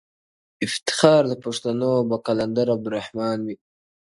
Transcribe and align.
•افتخار 0.65 1.23
د 1.27 1.33
پښتنو 1.43 1.91
به 2.09 2.17
قلندر 2.25 2.67
عبدالرحمن 2.75 3.37
وي.. 3.45 3.55